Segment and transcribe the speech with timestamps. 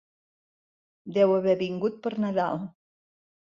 [1.19, 2.69] Deu haver vingut per Nadal.